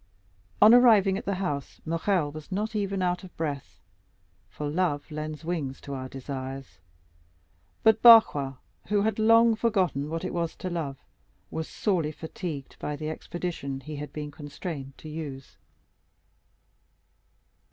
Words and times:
On 0.63 0.73
arriving 0.73 1.15
at 1.19 1.25
the 1.25 1.35
house, 1.35 1.79
Morrel 1.85 2.31
was 2.31 2.51
not 2.51 2.75
even 2.75 3.03
out 3.03 3.23
of 3.23 3.37
breath, 3.37 3.79
for 4.49 4.67
love 4.67 5.11
lends 5.11 5.45
wings 5.45 5.79
to 5.81 5.93
our 5.93 6.09
desires; 6.09 6.79
but 7.83 8.01
Barrois, 8.01 8.55
who 8.87 9.03
had 9.03 9.19
long 9.19 9.55
forgotten 9.55 10.09
what 10.09 10.25
it 10.25 10.33
was 10.33 10.55
to 10.55 10.71
love, 10.71 10.97
was 11.51 11.67
sorely 11.69 12.11
fatigued 12.11 12.77
by 12.79 12.95
the 12.95 13.11
expedition 13.11 13.79
he 13.81 13.97
had 13.97 14.11
been 14.11 14.31
constrained 14.31 14.97
to 14.97 15.07
use. 15.07 15.57